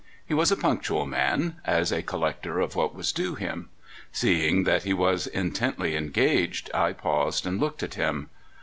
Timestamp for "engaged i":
5.95-6.93